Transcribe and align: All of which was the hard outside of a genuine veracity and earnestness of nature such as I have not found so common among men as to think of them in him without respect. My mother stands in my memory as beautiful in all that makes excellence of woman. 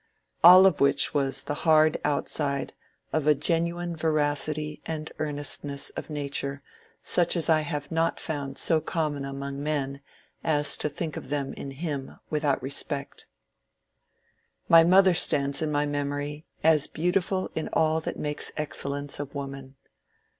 All 0.43 0.65
of 0.65 0.81
which 0.81 1.13
was 1.13 1.43
the 1.43 1.53
hard 1.53 1.99
outside 2.03 2.73
of 3.13 3.27
a 3.27 3.35
genuine 3.35 3.95
veracity 3.95 4.81
and 4.83 5.11
earnestness 5.19 5.91
of 5.91 6.09
nature 6.09 6.63
such 7.03 7.35
as 7.37 7.51
I 7.51 7.61
have 7.61 7.91
not 7.91 8.19
found 8.19 8.57
so 8.57 8.81
common 8.81 9.23
among 9.25 9.61
men 9.61 10.01
as 10.43 10.75
to 10.79 10.89
think 10.89 11.17
of 11.17 11.29
them 11.29 11.53
in 11.53 11.69
him 11.69 12.17
without 12.31 12.63
respect. 12.63 13.27
My 14.67 14.83
mother 14.83 15.13
stands 15.13 15.61
in 15.61 15.71
my 15.71 15.85
memory 15.85 16.47
as 16.63 16.87
beautiful 16.87 17.51
in 17.53 17.69
all 17.71 18.01
that 18.01 18.17
makes 18.17 18.51
excellence 18.57 19.19
of 19.19 19.35
woman. 19.35 19.75